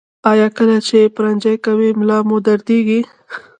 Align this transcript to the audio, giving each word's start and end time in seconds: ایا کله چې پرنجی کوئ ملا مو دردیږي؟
ایا 0.31 0.47
کله 0.57 0.77
چې 0.87 0.99
پرنجی 1.15 1.55
کوئ 1.65 1.89
ملا 1.99 2.17
مو 2.27 2.37
دردیږي؟ 2.45 2.99